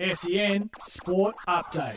SEN 0.00 0.68
Sport 0.82 1.36
Update. 1.48 1.96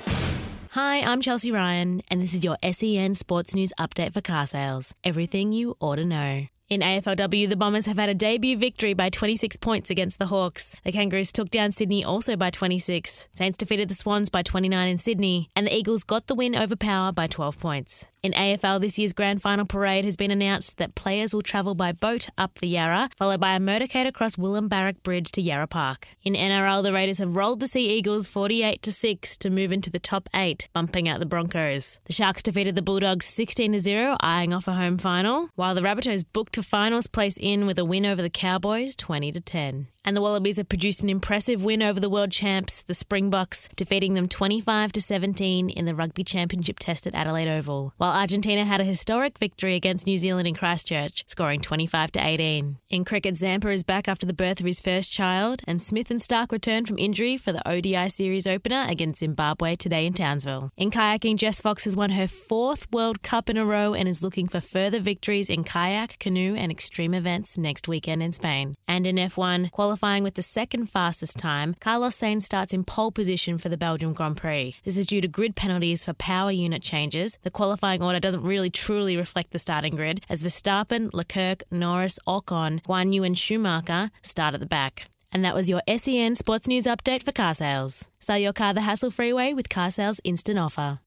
Hi, 0.71 1.02
I'm 1.02 1.21
Chelsea 1.21 1.52
Ryan, 1.52 2.02
and 2.09 2.21
this 2.21 2.34
is 2.34 2.45
your 2.45 2.57
SEN 2.63 3.13
Sports 3.13 3.53
News 3.53 3.73
update 3.77 4.13
for 4.13 4.21
carsales. 4.21 4.94
Everything 5.03 5.52
you 5.52 5.76
ought 5.81 5.98
to 5.98 6.05
know. 6.05 6.48
In 6.69 6.81
AFLW, 6.81 7.49
the 7.49 7.55
Bombers 7.55 7.87
have 7.87 7.97
had 7.97 8.09
a 8.09 8.13
debut 8.13 8.55
victory 8.55 8.93
by 8.93 9.09
26 9.09 9.57
points 9.57 9.89
against 9.89 10.19
the 10.19 10.27
Hawks. 10.27 10.75
The 10.83 10.91
Kangaroos 10.91 11.31
took 11.31 11.49
down 11.49 11.71
Sydney 11.71 12.05
also 12.05 12.35
by 12.35 12.51
26. 12.51 13.27
Saints 13.31 13.57
defeated 13.57 13.89
the 13.89 13.95
Swans 13.95 14.29
by 14.29 14.43
29 14.43 14.87
in 14.87 14.99
Sydney, 14.99 15.49
and 15.55 15.65
the 15.65 15.75
Eagles 15.75 16.03
got 16.03 16.27
the 16.27 16.35
win 16.35 16.55
over 16.55 16.75
Power 16.75 17.11
by 17.11 17.25
12 17.25 17.59
points. 17.59 18.05
In 18.21 18.33
AFL, 18.33 18.81
this 18.81 18.99
year's 18.99 19.13
grand 19.13 19.41
final 19.41 19.65
parade 19.65 20.03
has 20.05 20.17
been 20.17 20.29
announced 20.29 20.77
that 20.77 20.93
players 20.93 21.33
will 21.33 21.41
travel 21.41 21.73
by 21.73 21.91
boat 21.93 22.27
up 22.37 22.59
the 22.59 22.67
Yarra, 22.67 23.09
followed 23.17 23.39
by 23.39 23.55
a 23.55 23.59
motorcade 23.59 24.05
across 24.05 24.37
William 24.37 24.67
Barak 24.67 25.01
Bridge 25.01 25.31
to 25.31 25.41
Yarra 25.41 25.67
Park. 25.67 26.09
In 26.21 26.33
NRL, 26.33 26.83
the 26.83 26.93
Raiders 26.93 27.20
have 27.20 27.37
rolled 27.37 27.61
the 27.61 27.67
Sea 27.67 27.89
Eagles 27.89 28.27
48 28.27 28.81
to 28.83 28.91
6 28.91 29.37
to 29.37 29.49
move 29.49 29.71
into 29.71 29.89
the 29.89 29.99
top 29.99 30.29
8, 30.35 30.67
bumping 30.73 31.07
out 31.09 31.20
the 31.20 31.26
Broncos. 31.26 31.99
The 32.05 32.13
Sharks 32.13 32.43
defeated 32.43 32.76
the 32.76 32.83
Bulldogs 32.83 33.26
16 33.26 33.71
to 33.71 33.79
0, 33.79 34.17
eyeing 34.20 34.54
off 34.54 34.67
a 34.67 34.73
home 34.73 34.98
final, 34.99 35.49
while 35.55 35.73
the 35.73 35.81
Rabbitohs 35.81 36.26
booked 36.31 36.59
a 36.60 36.63
finals 36.63 37.07
place 37.07 37.38
in 37.38 37.65
with 37.65 37.79
a 37.79 37.85
win 37.85 38.05
over 38.05 38.21
the 38.21 38.29
Cowboys 38.29 38.96
20 38.98 39.32
to 39.32 39.40
10. 39.40 39.88
And 40.10 40.18
the 40.18 40.21
Wallabies 40.21 40.57
have 40.57 40.68
produced 40.68 41.04
an 41.04 41.10
impressive 41.10 41.63
win 41.63 41.84
over 41.84 41.99
the 41.99 42.10
world 42.10 42.32
champs, 42.32 42.82
the 42.82 42.96
Springboks, 42.96 43.70
defeating 43.76 44.16
them 44.16 44.27
25 44.27 44.91
to 44.93 45.01
17 45.01 45.70
in 45.70 45.85
the 45.85 45.93
Rugby 45.93 46.24
Championship 46.24 46.79
test 46.79 47.05
at 47.05 47.13
Adelaide 47.13 47.48
Oval. 47.48 47.93
While 47.98 48.13
Argentina 48.13 48.66
had 48.66 48.82
a 48.82 48.85
historic 48.85 49.38
victory 49.38 49.76
against 49.76 50.07
New 50.07 50.18
Zealand 50.18 50.48
in 50.48 50.55
Christchurch, 50.55 51.26
scoring 51.27 51.62
25 51.62 52.12
to 52.13 52.26
18. 52.26 52.79
In 52.90 53.05
cricket, 53.05 53.38
Zampa 53.38 53.70
is 53.70 53.84
back 53.84 54.07
after 54.07 54.26
the 54.26 54.34
birth 54.34 54.60
of 54.60 54.66
his 54.66 54.79
first 54.79 55.12
child, 55.12 55.62
and 55.68 55.79
Smith 55.79 56.10
and 56.10 56.20
Starc 56.20 56.51
return 56.51 56.88
from 56.88 56.98
injury 56.98 57.38
for 57.38 57.51
the 57.51 57.70
ODI 57.70 58.10
series 58.10 58.48
opener 58.48 58.88
against 58.90 59.20
Zimbabwe 59.20 59.76
today 59.76 60.07
in 60.07 60.13
Townsville. 60.13 60.71
In 60.76 60.90
kayaking, 60.90 61.35
Jess 61.35 61.62
Fox 61.62 61.84
has 61.84 61.96
won 61.96 62.10
her 62.10 62.27
fourth 62.27 62.91
World 62.91 63.21
Cup 63.21 63.48
in 63.48 63.57
a 63.57 63.63
row 63.63 63.94
and 63.94 64.09
is 64.09 64.23
looking 64.23 64.47
for 64.47 64.59
further 64.59 65.00
victories 65.00 65.51
in 65.51 65.63
kayak, 65.63 66.18
canoe, 66.18 66.56
and 66.56 66.72
extreme 66.72 67.13
events 67.13 67.59
next 67.59 67.88
weekend 67.88 68.23
in 68.23 68.31
Spain. 68.31 68.73
And 68.88 69.06
in 69.06 69.18
F1, 69.18 69.69
qualifying 70.00 70.23
with 70.23 70.35
the 70.35 70.41
second 70.41 70.85
fastest 70.85 71.38
time, 71.38 71.75
Carlos 71.81 72.16
Sainz 72.16 72.44
starts 72.44 72.72
in 72.72 72.85
pole 72.85 73.11
position 73.11 73.57
for 73.57 73.67
the 73.67 73.75
Belgium 73.75 74.13
Grand 74.13 74.38
Prix. 74.38 74.73
This 74.85 74.97
is 74.97 75.05
due 75.05 75.19
to 75.19 75.28
grid 75.28 75.57
penalties 75.57 76.05
for 76.05 76.13
power 76.13 76.51
unit 76.51 76.81
changes. 76.81 77.38
The 77.44 77.51
qualifying 77.51 78.01
order 78.01 78.19
doesn't 78.22 78.44
really 78.44 78.69
truly 78.69 79.17
reflect 79.17 79.51
the 79.51 79.59
starting 79.59 79.94
grid, 79.94 80.22
as 80.29 80.41
Verstappen, 80.41 81.09
Leclerc, 81.13 81.63
Norris, 81.69 82.17
Ocon, 82.25 82.81
Guan 82.83 83.13
Yu, 83.13 83.23
and 83.23 83.38
Schumacher 83.38 84.09
start 84.22 84.53
at 84.53 84.61
the 84.61 84.66
back. 84.66 85.09
And 85.33 85.44
that 85.44 85.53
was 85.53 85.67
your 85.67 85.81
SEN 85.94 86.35
Sports 86.35 86.69
News 86.69 86.85
update 86.85 87.23
for 87.23 87.33
carsales. 87.33 88.07
Sell 88.22 88.38
your 88.38 88.53
car 88.53 88.73
the 88.73 88.81
hassle 88.81 89.11
free 89.11 89.33
way 89.33 89.53
with 89.53 89.67
carsales 89.67 90.22
instant 90.23 90.57
offer. 90.57 91.00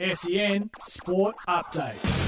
SEN 0.00 0.70
Sport 0.82 1.36
Update. 1.46 2.21